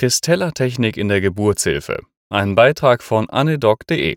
Christella-Technik 0.00 0.96
in 0.96 1.08
der 1.08 1.20
Geburtshilfe. 1.20 2.00
Ein 2.30 2.54
Beitrag 2.54 3.02
von 3.02 3.28
anedoc.de. 3.28 4.16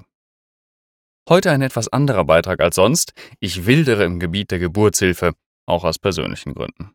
Heute 1.27 1.51
ein 1.51 1.61
etwas 1.61 1.89
anderer 1.89 2.23
Beitrag 2.23 2.61
als 2.61 2.75
sonst. 2.75 3.11
Ich 3.41 3.65
wildere 3.65 4.05
im 4.05 4.17
Gebiet 4.17 4.51
der 4.51 4.59
Geburtshilfe, 4.59 5.33
auch 5.65 5.83
aus 5.83 5.99
persönlichen 5.99 6.53
Gründen. 6.53 6.91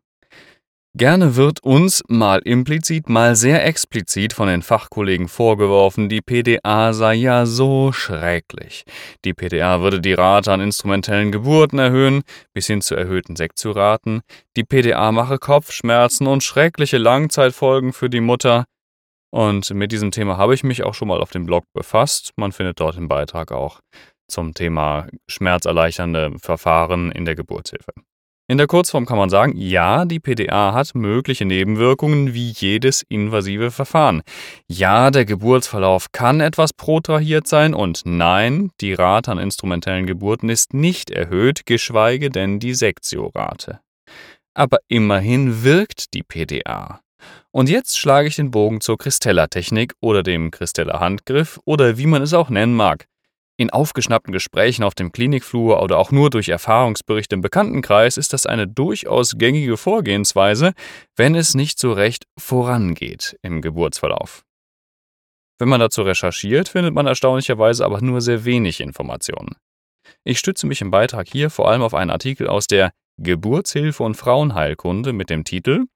Gerne 0.95 1.37
wird 1.37 1.63
uns 1.63 2.03
mal 2.09 2.39
implizit, 2.39 3.11
mal 3.11 3.37
sehr 3.37 3.67
explizit 3.67 4.33
von 4.33 4.49
den 4.49 4.63
Fachkollegen 4.63 5.29
vorgeworfen, 5.29 6.09
die 6.09 6.23
PDA 6.23 6.95
sei 6.95 7.13
ja 7.13 7.45
so 7.45 7.93
schrecklich. 7.93 8.85
Die 9.27 9.35
PDA 9.35 9.83
würde 9.83 10.01
die 10.01 10.15
Rate 10.15 10.51
an 10.51 10.63
instrumentellen 10.63 11.31
Geburten 11.31 11.79
erhöhen, 11.79 12.23
bis 12.55 12.69
hin 12.69 12.81
zu 12.81 12.95
erhöhten 12.95 13.37
Sektioraten. 13.37 14.23
Die 14.57 14.65
PDA 14.65 15.13
mache 15.13 15.39
Kopfschmerzen 15.39 16.27
und 16.27 16.43
schreckliche 16.43 16.97
Langzeitfolgen 16.97 17.93
für 17.93 18.09
die 18.09 18.23
Mutter. 18.23 18.65
Und 19.31 19.71
mit 19.75 19.93
diesem 19.93 20.11
Thema 20.11 20.37
habe 20.37 20.55
ich 20.55 20.65
mich 20.65 20.85
auch 20.85 20.95
schon 20.95 21.09
mal 21.09 21.21
auf 21.21 21.31
dem 21.31 21.45
Blog 21.45 21.65
befasst. 21.75 22.33
Man 22.37 22.53
findet 22.53 22.81
dort 22.81 22.97
den 22.97 23.09
Beitrag 23.09 23.53
auch 23.53 23.81
zum 24.29 24.55
Thema 24.55 25.07
schmerzerleichternde 25.29 26.39
Verfahren 26.39 27.13
in 27.13 27.25
der 27.25 27.35
Geburtshilfe. 27.35 27.93
In 28.51 28.57
der 28.57 28.67
Kurzform 28.67 29.05
kann 29.05 29.19
man 29.19 29.29
sagen, 29.29 29.53
ja, 29.57 30.07
die 30.07 30.21
PDA 30.21 30.73
hat 30.73 30.95
mögliche 30.95 31.45
Nebenwirkungen 31.45 32.33
wie 32.33 32.51
jedes 32.51 33.03
invasive 33.11 33.71
Verfahren. 33.71 34.23
Ja, 34.67 35.11
der 35.11 35.27
Geburtsverlauf 35.27 36.13
kann 36.13 36.41
etwas 36.41 36.73
protrahiert 36.73 37.47
sein 37.47 37.75
und 37.75 38.03
nein, 38.07 38.71
die 38.81 38.95
Rate 38.95 39.33
an 39.33 39.39
instrumentellen 39.39 40.07
Geburten 40.07 40.49
ist 40.49 40.73
nicht 40.73 41.11
erhöht, 41.11 41.67
geschweige 41.67 42.31
denn 42.31 42.59
die 42.59 42.73
Sektiorate. 42.73 43.81
Aber 44.55 44.79
immerhin 44.89 45.63
wirkt 45.63 46.15
die 46.15 46.23
PDA. 46.23 47.01
Und 47.59 47.69
jetzt 47.69 47.99
schlage 47.99 48.29
ich 48.29 48.37
den 48.37 48.53
Bogen 48.53 48.81
zur 48.81 48.99
Christella-Technik 48.99 49.95
oder 49.99 50.23
dem 50.23 50.53
Christella-Handgriff 50.53 51.59
oder 51.65 51.99
wie 51.99 52.07
man 52.07 52.23
es 52.23 52.33
auch 52.33 52.51
nennen 52.51 52.77
mag. 52.77 53.09
In 53.57 53.71
aufgeschnappten 53.71 54.33
Gesprächen 54.33 54.85
auf 54.85 54.95
dem 54.95 55.11
Klinikflur 55.11 55.83
oder 55.83 55.99
auch 55.99 56.13
nur 56.13 56.31
durch 56.31 56.51
Erfahrungsberichte 56.51 57.35
im 57.35 57.41
Bekanntenkreis 57.41 58.17
ist 58.17 58.33
das 58.33 58.47
eine 58.47 58.69
durchaus 58.69 59.39
gängige 59.39 59.77
Vorgehensweise, 59.77 60.73
wenn 61.17 61.35
es 61.35 61.57
nicht 61.57 61.81
so 61.81 61.91
recht 61.91 62.27
vorangeht 62.39 63.37
im 63.43 63.61
Geburtsverlauf. 63.61 64.45
Wenn 65.59 65.69
man 65.69 65.81
dazu 65.81 66.03
recherchiert, 66.03 66.69
findet 66.69 66.95
man 66.95 67.09
erstaunlicherweise 67.09 67.85
aber 67.85 68.01
nur 68.01 68.21
sehr 68.21 68.45
wenig 68.45 68.79
Informationen. 68.81 69.57
Ich 70.23 70.39
stütze 70.39 70.69
mich 70.69 70.81
im 70.81 70.93
Beitrag 70.93 71.27
hier 71.27 71.51
vor 71.51 71.69
allem 71.69 71.83
auf 71.83 71.95
einen 71.95 72.13
Artikel 72.13 72.47
aus 72.47 72.69
der 72.69 72.93
Geburtshilfe 73.21 74.05
und 74.05 74.15
Frauenheilkunde 74.15 75.13
mit 75.13 75.29
dem 75.29 75.43
Titel 75.43 75.87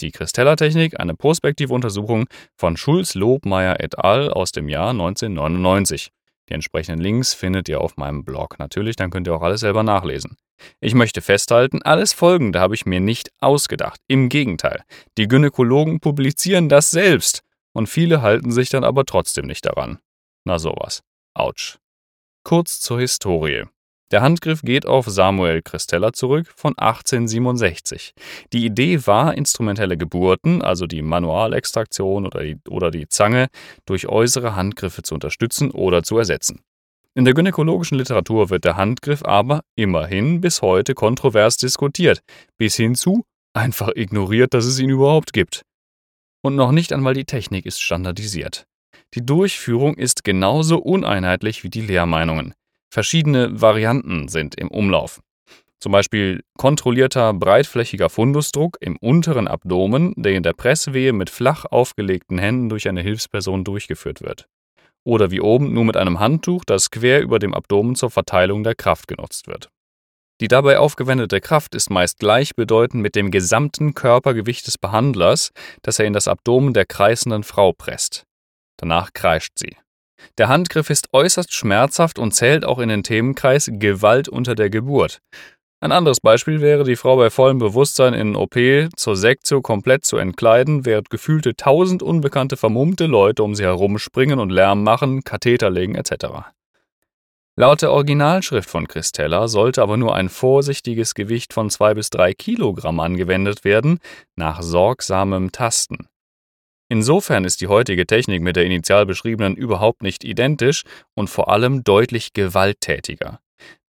Die 0.00 0.10
Christella-Technik, 0.10 1.00
eine 1.00 1.14
prospektive 1.14 1.72
Untersuchung 1.72 2.26
von 2.54 2.76
Schulz-Lobmeier 2.76 3.80
et 3.80 3.98
al. 3.98 4.30
aus 4.30 4.52
dem 4.52 4.68
Jahr 4.68 4.90
1999. 4.90 6.10
Die 6.48 6.54
entsprechenden 6.54 7.00
Links 7.00 7.34
findet 7.34 7.68
ihr 7.68 7.80
auf 7.80 7.96
meinem 7.96 8.24
Blog 8.24 8.58
natürlich, 8.58 8.96
dann 8.96 9.10
könnt 9.10 9.26
ihr 9.26 9.34
auch 9.34 9.42
alles 9.42 9.60
selber 9.60 9.82
nachlesen. 9.82 10.36
Ich 10.80 10.94
möchte 10.94 11.20
festhalten, 11.20 11.82
alles 11.82 12.12
Folgende 12.12 12.60
habe 12.60 12.74
ich 12.74 12.86
mir 12.86 13.00
nicht 13.00 13.30
ausgedacht. 13.40 14.00
Im 14.06 14.28
Gegenteil, 14.28 14.82
die 15.18 15.28
Gynäkologen 15.28 16.00
publizieren 16.00 16.68
das 16.68 16.90
selbst 16.90 17.42
und 17.72 17.88
viele 17.88 18.22
halten 18.22 18.52
sich 18.52 18.70
dann 18.70 18.84
aber 18.84 19.04
trotzdem 19.04 19.46
nicht 19.46 19.66
daran. 19.66 19.98
Na 20.44 20.58
sowas. 20.58 21.02
Autsch. 21.34 21.78
Kurz 22.44 22.80
zur 22.80 23.00
Historie. 23.00 23.64
Der 24.12 24.22
Handgriff 24.22 24.62
geht 24.62 24.86
auf 24.86 25.06
Samuel 25.06 25.62
Christella 25.62 26.12
zurück 26.12 26.46
von 26.54 26.78
1867. 26.78 28.14
Die 28.52 28.64
Idee 28.64 29.04
war, 29.04 29.34
instrumentelle 29.34 29.96
Geburten, 29.96 30.62
also 30.62 30.86
die 30.86 31.02
Manualextraktion 31.02 32.24
oder 32.24 32.44
die, 32.44 32.56
oder 32.68 32.92
die 32.92 33.08
Zange, 33.08 33.48
durch 33.84 34.06
äußere 34.08 34.54
Handgriffe 34.54 35.02
zu 35.02 35.14
unterstützen 35.14 35.72
oder 35.72 36.04
zu 36.04 36.18
ersetzen. 36.18 36.60
In 37.16 37.24
der 37.24 37.34
gynäkologischen 37.34 37.98
Literatur 37.98 38.48
wird 38.50 38.64
der 38.64 38.76
Handgriff 38.76 39.24
aber 39.24 39.62
immerhin 39.74 40.40
bis 40.40 40.62
heute 40.62 40.94
kontrovers 40.94 41.56
diskutiert, 41.56 42.20
bis 42.58 42.76
hin 42.76 42.94
zu 42.94 43.24
einfach 43.54 43.90
ignoriert, 43.96 44.54
dass 44.54 44.66
es 44.66 44.78
ihn 44.78 44.90
überhaupt 44.90 45.32
gibt. 45.32 45.62
Und 46.44 46.54
noch 46.54 46.70
nicht 46.70 46.92
einmal 46.92 47.14
die 47.14 47.24
Technik 47.24 47.66
ist 47.66 47.80
standardisiert. 47.80 48.66
Die 49.14 49.24
Durchführung 49.24 49.94
ist 49.94 50.22
genauso 50.22 50.78
uneinheitlich 50.78 51.64
wie 51.64 51.70
die 51.70 51.80
Lehrmeinungen. 51.80 52.54
Verschiedene 52.90 53.60
Varianten 53.60 54.28
sind 54.28 54.54
im 54.54 54.68
Umlauf. 54.68 55.20
Zum 55.78 55.92
Beispiel 55.92 56.42
kontrollierter 56.56 57.34
breitflächiger 57.34 58.08
Fundusdruck 58.08 58.78
im 58.80 58.96
unteren 58.96 59.46
Abdomen, 59.46 60.14
der 60.16 60.32
in 60.32 60.42
der 60.42 60.54
Presswehe 60.54 61.12
mit 61.12 61.28
flach 61.28 61.66
aufgelegten 61.66 62.38
Händen 62.38 62.68
durch 62.68 62.88
eine 62.88 63.02
Hilfsperson 63.02 63.62
durchgeführt 63.62 64.22
wird. 64.22 64.46
Oder 65.04 65.30
wie 65.30 65.40
oben 65.40 65.72
nur 65.72 65.84
mit 65.84 65.96
einem 65.96 66.18
Handtuch, 66.18 66.64
das 66.64 66.90
quer 66.90 67.20
über 67.20 67.38
dem 67.38 67.54
Abdomen 67.54 67.94
zur 67.94 68.10
Verteilung 68.10 68.64
der 68.64 68.74
Kraft 68.74 69.06
genutzt 69.06 69.46
wird. 69.46 69.68
Die 70.40 70.48
dabei 70.48 70.78
aufgewendete 70.78 71.40
Kraft 71.40 71.74
ist 71.74 71.90
meist 71.90 72.18
gleichbedeutend 72.18 73.02
mit 73.02 73.14
dem 73.14 73.30
gesamten 73.30 73.94
Körpergewicht 73.94 74.66
des 74.66 74.76
Behandlers, 74.76 75.52
das 75.82 75.98
er 75.98 76.06
in 76.06 76.12
das 76.12 76.28
Abdomen 76.28 76.74
der 76.74 76.84
kreisenden 76.84 77.42
Frau 77.42 77.72
presst. 77.72 78.24
Danach 78.76 79.12
kreischt 79.14 79.52
sie. 79.58 79.76
Der 80.38 80.48
Handgriff 80.48 80.90
ist 80.90 81.08
äußerst 81.12 81.52
schmerzhaft 81.52 82.18
und 82.18 82.32
zählt 82.32 82.64
auch 82.64 82.78
in 82.78 82.88
den 82.88 83.02
Themenkreis 83.02 83.70
Gewalt 83.72 84.28
unter 84.28 84.54
der 84.54 84.70
Geburt. 84.70 85.20
Ein 85.78 85.92
anderes 85.92 86.20
Beispiel 86.20 86.62
wäre, 86.62 86.84
die 86.84 86.96
Frau 86.96 87.16
bei 87.16 87.28
vollem 87.28 87.58
Bewusstsein 87.58 88.14
in 88.14 88.34
OP 88.34 88.56
zur 88.96 89.16
Sektio 89.16 89.60
komplett 89.60 90.06
zu 90.06 90.16
entkleiden, 90.16 90.86
während 90.86 91.10
gefühlte 91.10 91.54
tausend 91.54 92.02
unbekannte 92.02 92.56
vermummte 92.56 93.06
Leute 93.06 93.42
um 93.42 93.54
sie 93.54 93.64
herumspringen 93.64 94.38
und 94.38 94.50
Lärm 94.50 94.82
machen, 94.82 95.22
Katheter 95.22 95.68
legen 95.68 95.94
etc. 95.94 96.46
Laut 97.58 97.82
der 97.82 97.90
Originalschrift 97.90 98.68
von 98.68 98.88
Christella 98.88 99.48
sollte 99.48 99.82
aber 99.82 99.96
nur 99.96 100.14
ein 100.14 100.28
vorsichtiges 100.30 101.14
Gewicht 101.14 101.52
von 101.52 101.70
zwei 101.70 101.94
bis 101.94 102.10
drei 102.10 102.32
Kilogramm 102.32 102.98
angewendet 102.98 103.64
werden, 103.64 103.98
nach 104.34 104.62
sorgsamem 104.62 105.52
Tasten. 105.52 106.08
Insofern 106.88 107.44
ist 107.44 107.60
die 107.60 107.66
heutige 107.66 108.06
Technik 108.06 108.42
mit 108.42 108.56
der 108.56 108.64
initial 108.64 109.06
beschriebenen 109.06 109.56
überhaupt 109.56 110.02
nicht 110.02 110.24
identisch 110.24 110.82
und 111.14 111.28
vor 111.28 111.48
allem 111.50 111.82
deutlich 111.82 112.32
gewalttätiger. 112.32 113.40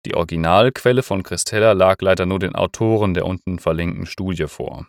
Die 0.05 0.15
Originalquelle 0.15 1.03
von 1.03 1.21
Christella 1.21 1.73
lag 1.73 2.01
leider 2.01 2.25
nur 2.25 2.39
den 2.39 2.55
Autoren 2.55 3.13
der 3.13 3.25
unten 3.25 3.59
verlinkten 3.59 4.05
Studie 4.05 4.47
vor. 4.47 4.87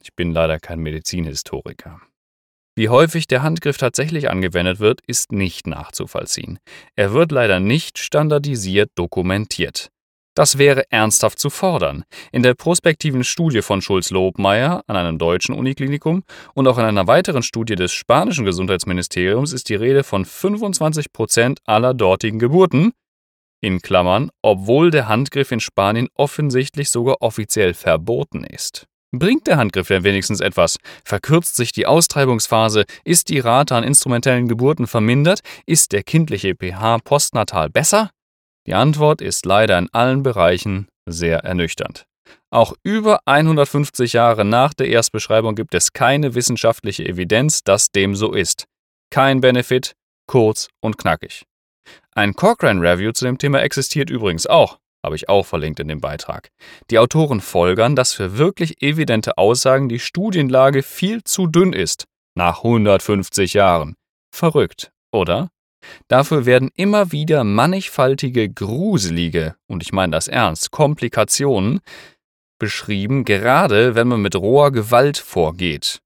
Ich 0.00 0.14
bin 0.14 0.32
leider 0.32 0.58
kein 0.58 0.80
Medizinhistoriker. 0.80 2.00
Wie 2.76 2.88
häufig 2.88 3.28
der 3.28 3.42
Handgriff 3.42 3.76
tatsächlich 3.76 4.30
angewendet 4.30 4.80
wird, 4.80 5.00
ist 5.06 5.30
nicht 5.30 5.66
nachzuvollziehen. 5.66 6.58
Er 6.96 7.12
wird 7.12 7.30
leider 7.30 7.60
nicht 7.60 7.98
standardisiert 7.98 8.90
dokumentiert. 8.96 9.90
Das 10.34 10.58
wäre 10.58 10.90
ernsthaft 10.90 11.38
zu 11.38 11.48
fordern. 11.48 12.04
In 12.32 12.42
der 12.42 12.54
prospektiven 12.54 13.22
Studie 13.22 13.62
von 13.62 13.80
Schulz-Lobmeier 13.80 14.82
an 14.86 14.96
einem 14.96 15.18
deutschen 15.18 15.54
Uniklinikum 15.54 16.24
und 16.54 16.66
auch 16.66 16.78
in 16.78 16.84
einer 16.84 17.06
weiteren 17.06 17.42
Studie 17.42 17.76
des 17.76 17.92
spanischen 17.92 18.44
Gesundheitsministeriums 18.44 19.52
ist 19.52 19.68
die 19.68 19.76
Rede 19.76 20.02
von 20.02 20.24
25 20.24 21.12
Prozent 21.12 21.60
aller 21.64 21.94
dortigen 21.94 22.40
Geburten, 22.40 22.92
in 23.64 23.80
Klammern, 23.80 24.30
obwohl 24.42 24.90
der 24.90 25.08
Handgriff 25.08 25.50
in 25.50 25.60
Spanien 25.60 26.08
offensichtlich 26.14 26.90
sogar 26.90 27.16
offiziell 27.20 27.72
verboten 27.72 28.44
ist. 28.44 28.86
Bringt 29.10 29.46
der 29.46 29.56
Handgriff 29.56 29.88
denn 29.88 30.04
wenigstens 30.04 30.40
etwas? 30.40 30.76
Verkürzt 31.04 31.56
sich 31.56 31.72
die 31.72 31.86
Austreibungsphase? 31.86 32.84
Ist 33.04 33.28
die 33.28 33.38
Rate 33.38 33.76
an 33.76 33.84
instrumentellen 33.84 34.48
Geburten 34.48 34.86
vermindert? 34.86 35.40
Ist 35.66 35.92
der 35.92 36.02
kindliche 36.02 36.54
pH 36.56 36.98
postnatal 37.04 37.70
besser? 37.70 38.10
Die 38.66 38.74
Antwort 38.74 39.20
ist 39.20 39.44
leider 39.44 39.78
in 39.78 39.88
allen 39.92 40.22
Bereichen 40.22 40.88
sehr 41.06 41.40
ernüchternd. 41.40 42.06
Auch 42.50 42.74
über 42.82 43.20
150 43.26 44.12
Jahre 44.14 44.44
nach 44.44 44.74
der 44.74 44.88
Erstbeschreibung 44.88 45.54
gibt 45.54 45.74
es 45.74 45.92
keine 45.92 46.34
wissenschaftliche 46.34 47.04
Evidenz, 47.04 47.62
dass 47.62 47.90
dem 47.90 48.14
so 48.14 48.32
ist. 48.32 48.64
Kein 49.10 49.40
Benefit, 49.40 49.94
kurz 50.26 50.68
und 50.80 50.96
knackig. 50.96 51.44
Ein 52.14 52.34
Cochrane 52.34 52.80
Review 52.80 53.12
zu 53.12 53.24
dem 53.24 53.38
Thema 53.38 53.60
existiert 53.60 54.08
übrigens 54.08 54.46
auch, 54.46 54.78
habe 55.04 55.16
ich 55.16 55.28
auch 55.28 55.44
verlinkt 55.44 55.80
in 55.80 55.88
dem 55.88 56.00
Beitrag. 56.00 56.48
Die 56.90 56.98
Autoren 56.98 57.40
folgern, 57.40 57.94
dass 57.96 58.14
für 58.14 58.38
wirklich 58.38 58.80
evidente 58.82 59.36
Aussagen 59.36 59.88
die 59.88 59.98
Studienlage 59.98 60.82
viel 60.82 61.22
zu 61.24 61.46
dünn 61.46 61.72
ist, 61.72 62.04
nach 62.34 62.58
150 62.58 63.52
Jahren. 63.52 63.96
Verrückt, 64.34 64.92
oder? 65.12 65.50
Dafür 66.08 66.46
werden 66.46 66.70
immer 66.74 67.12
wieder 67.12 67.44
mannigfaltige, 67.44 68.48
gruselige, 68.48 69.56
und 69.66 69.82
ich 69.82 69.92
meine 69.92 70.12
das 70.12 70.28
ernst, 70.28 70.70
Komplikationen 70.70 71.80
beschrieben, 72.58 73.24
gerade 73.24 73.94
wenn 73.94 74.08
man 74.08 74.22
mit 74.22 74.36
roher 74.36 74.72
Gewalt 74.72 75.18
vorgeht. 75.18 76.00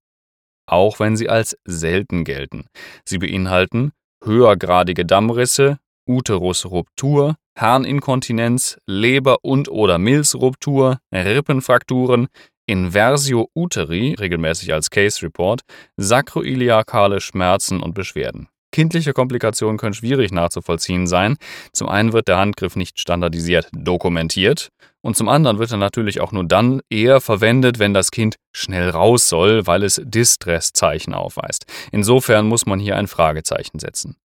Auch 0.67 1.01
wenn 1.01 1.17
sie 1.17 1.29
als 1.29 1.57
selten 1.65 2.25
gelten. 2.25 2.67
Sie 3.05 3.19
beinhalten 3.19 3.93
höhergradige 4.25 5.05
Dammrisse, 5.07 5.79
Uterusruptur, 6.07 7.37
Harninkontinenz, 7.59 8.79
Leber- 8.87 9.45
und 9.45 9.69
oder 9.69 9.99
Milzruptur, 9.99 10.99
Rippenfrakturen, 11.13 12.29
Inversio 12.67 13.49
uteri, 13.55 14.15
regelmäßig 14.19 14.73
als 14.73 14.91
Case 14.91 15.23
Report, 15.23 15.63
sakroiliakale 15.97 17.21
Schmerzen 17.21 17.81
und 17.81 17.95
Beschwerden. 17.95 18.49
Kindliche 18.73 19.13
Komplikationen 19.13 19.79
können 19.79 19.95
schwierig 19.95 20.33
nachzuvollziehen 20.33 21.07
sein. 21.07 21.37
Zum 21.73 21.89
einen 21.89 22.13
wird 22.13 22.29
der 22.29 22.39
Handgriff 22.39 22.77
nicht 22.77 23.01
standardisiert 23.01 23.69
dokumentiert 23.73 24.69
und 25.01 25.17
zum 25.17 25.29
anderen 25.29 25.59
wird 25.59 25.71
er 25.71 25.79
natürlich 25.79 26.21
auch 26.21 26.33
nur 26.33 26.45
dann 26.45 26.81
eher 26.91 27.21
verwendet, 27.21 27.79
wenn 27.79 27.95
das 27.95 28.11
Kind 28.11 28.37
schnell 28.53 28.91
raus 28.91 29.29
soll, 29.29 29.67
weil 29.67 29.83
es 29.83 30.01
Distress-Zeichen 30.05 31.15
aufweist. 31.15 31.67
Insofern 31.93 32.47
muss 32.47 32.67
man 32.67 32.79
hier 32.79 32.97
ein 32.97 33.07
Fragezeichen 33.07 33.79
setzen. 33.79 34.17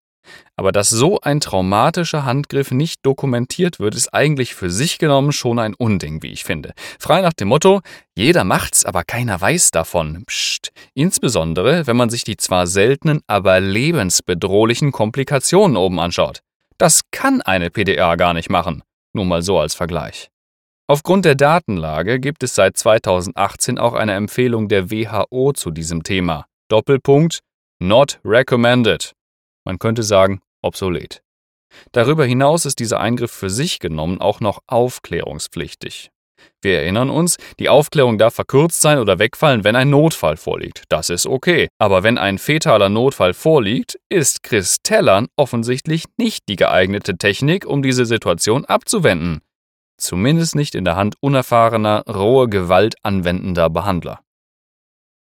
Aber 0.56 0.72
dass 0.72 0.90
so 0.90 1.20
ein 1.22 1.40
traumatischer 1.40 2.26
Handgriff 2.26 2.72
nicht 2.72 3.06
dokumentiert 3.06 3.80
wird, 3.80 3.96
ist 3.96 4.14
eigentlich 4.14 4.56
für 4.56 4.70
sich 4.70 5.00
genommen 5.00 5.32
schon 5.32 5.60
ein 5.60 5.74
Unding, 5.74 6.22
wie 6.24 6.32
ich 6.32 6.44
finde. 6.44 6.74
Frei 7.00 7.22
nach 7.22 7.34
dem 7.34 7.48
Motto, 7.48 7.82
jeder 8.16 8.44
macht's, 8.44 8.86
aber 8.86 9.04
keiner 9.04 9.40
weiß 9.40 9.72
davon. 9.72 10.24
Psst. 10.26 10.72
Insbesondere, 10.94 11.88
wenn 11.88 11.98
man 11.98 12.10
sich 12.10 12.24
die 12.24 12.38
zwar 12.38 12.68
seltenen, 12.68 13.22
aber 13.28 13.60
lebensbedrohlichen 13.60 14.92
Komplikationen 14.92 15.78
oben 15.78 16.00
anschaut. 16.00 16.42
Das 16.78 17.02
kann 17.12 17.42
eine 17.42 17.70
PDA 17.70 18.16
gar 18.16 18.34
nicht 18.34 18.50
machen. 18.50 18.84
Nur 19.14 19.26
mal 19.26 19.42
so 19.42 19.60
als 19.60 19.76
Vergleich. 19.76 20.30
Aufgrund 20.88 21.24
der 21.24 21.36
Datenlage 21.36 22.20
gibt 22.20 22.44
es 22.44 22.56
seit 22.56 22.76
2018 22.78 23.78
auch 23.78 23.94
eine 23.94 24.14
Empfehlung 24.14 24.68
der 24.68 24.92
WHO 24.92 25.54
zu 25.54 25.72
diesem 25.72 26.04
Thema. 26.04 26.46
Doppelpunkt 26.68 27.40
Not 27.80 28.20
recommended. 28.24 29.14
Man 29.66 29.80
könnte 29.80 30.04
sagen, 30.04 30.42
obsolet. 30.62 31.24
Darüber 31.92 32.26
hinaus 32.26 32.66
ist 32.66 32.80
dieser 32.80 33.00
Eingriff 33.00 33.32
für 33.32 33.50
sich 33.50 33.80
genommen 33.80 34.22
auch 34.22 34.40
noch 34.40 34.60
aufklärungspflichtig. 34.68 36.12
Wir 36.62 36.80
erinnern 36.80 37.10
uns, 37.10 37.38
die 37.60 37.70
Aufklärung 37.70 38.18
darf 38.18 38.36
verkürzt 38.36 38.82
sein 38.82 39.00
oder 39.00 39.20
wegfallen, 39.20 39.64
wenn 39.64 39.76
ein 39.76 39.90
Notfall 39.90 40.38
vorliegt. 40.38 40.84
Das 40.90 41.10
ist 41.10 41.26
okay. 41.26 41.68
Aber 41.78 42.04
wenn 42.04 42.18
ein 42.18 42.38
fetaler 42.38 42.90
Notfall 42.90 43.34
vorliegt, 43.34 44.00
ist 44.10 44.44
Kristellern 44.44 45.28
offensichtlich 45.36 46.06
nicht 46.18 46.48
die 46.48 46.56
geeignete 46.56 47.18
Technik, 47.18 47.66
um 47.66 47.82
diese 47.82 48.06
Situation 48.06 48.66
abzuwenden. 48.66 49.42
Zumindest 49.98 50.56
nicht 50.56 50.76
in 50.76 50.86
der 50.86 50.96
Hand 50.96 51.16
unerfahrener, 51.20 52.04
rohe 52.08 52.50
Gewalt 52.50 52.96
anwendender 53.04 53.70
Behandler. 53.70 54.23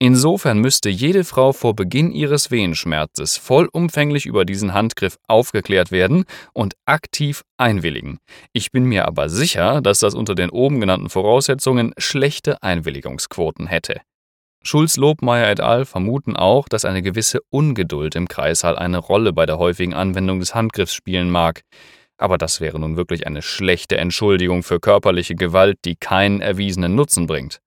Insofern 0.02 0.60
müsste 0.60 0.88
jede 0.88 1.24
Frau 1.24 1.52
vor 1.52 1.76
Beginn 1.76 2.10
ihres 2.10 2.50
Wehenschmerzes 2.50 3.36
vollumfänglich 3.36 4.24
über 4.24 4.46
diesen 4.46 4.72
Handgriff 4.72 5.18
aufgeklärt 5.28 5.92
werden 5.92 6.24
und 6.54 6.74
aktiv 6.86 7.44
einwilligen. 7.58 8.18
Ich 8.54 8.72
bin 8.72 8.84
mir 8.84 9.06
aber 9.06 9.28
sicher, 9.28 9.82
dass 9.82 9.98
das 9.98 10.14
unter 10.14 10.34
den 10.34 10.48
oben 10.48 10.80
genannten 10.80 11.10
Voraussetzungen 11.10 11.92
schlechte 11.98 12.62
Einwilligungsquoten 12.62 13.66
hätte. 13.66 14.00
Schulz, 14.62 14.96
Lobmeier 14.96 15.50
et 15.50 15.60
al. 15.60 15.84
vermuten 15.84 16.34
auch, 16.34 16.66
dass 16.70 16.86
eine 16.86 17.02
gewisse 17.02 17.40
Ungeduld 17.50 18.14
im 18.14 18.26
Kreissaal 18.26 18.78
eine 18.78 18.98
Rolle 18.98 19.34
bei 19.34 19.44
der 19.44 19.58
häufigen 19.58 19.92
Anwendung 19.92 20.40
des 20.40 20.54
Handgriffs 20.54 20.94
spielen 20.94 21.28
mag. 21.28 21.60
Aber 22.16 22.38
das 22.38 22.62
wäre 22.62 22.80
nun 22.80 22.96
wirklich 22.96 23.26
eine 23.26 23.42
schlechte 23.42 23.98
Entschuldigung 23.98 24.62
für 24.62 24.80
körperliche 24.80 25.34
Gewalt, 25.34 25.76
die 25.84 25.96
keinen 25.96 26.40
erwiesenen 26.40 26.94
Nutzen 26.94 27.26
bringt. 27.26 27.60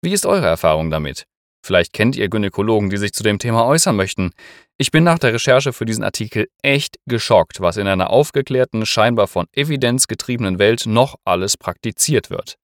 Wie 0.00 0.12
ist 0.12 0.24
eure 0.24 0.46
Erfahrung 0.46 0.90
damit? 0.90 1.26
Vielleicht 1.64 1.94
kennt 1.94 2.14
ihr 2.14 2.28
Gynäkologen, 2.28 2.90
die 2.90 2.98
sich 2.98 3.14
zu 3.14 3.22
dem 3.22 3.38
Thema 3.38 3.64
äußern 3.64 3.96
möchten. 3.96 4.32
Ich 4.76 4.90
bin 4.90 5.02
nach 5.02 5.18
der 5.18 5.32
Recherche 5.32 5.72
für 5.72 5.86
diesen 5.86 6.04
Artikel 6.04 6.48
echt 6.60 6.98
geschockt, 7.06 7.62
was 7.62 7.78
in 7.78 7.86
einer 7.86 8.10
aufgeklärten, 8.10 8.84
scheinbar 8.84 9.28
von 9.28 9.46
Evidenz 9.52 10.06
getriebenen 10.06 10.58
Welt 10.58 10.84
noch 10.84 11.16
alles 11.24 11.56
praktiziert 11.56 12.28
wird. 12.28 12.58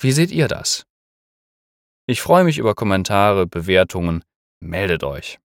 Wie 0.00 0.12
seht 0.12 0.30
ihr 0.30 0.46
das? 0.46 0.84
Ich 2.06 2.22
freue 2.22 2.44
mich 2.44 2.58
über 2.58 2.76
Kommentare, 2.76 3.48
Bewertungen. 3.48 4.22
Meldet 4.60 5.02
euch. 5.02 5.40